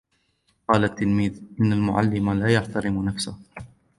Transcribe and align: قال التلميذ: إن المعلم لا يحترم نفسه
قال 0.67 0.83
التلميذ: 0.83 1.41
إن 1.61 1.73
المعلم 1.73 2.33
لا 2.33 2.47
يحترم 2.53 3.05
نفسه 3.05 3.37